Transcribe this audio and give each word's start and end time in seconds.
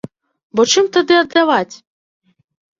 Бо 0.59 0.65
чым 0.77 0.85
тады 0.97 1.13
аддаваць? 1.25 1.75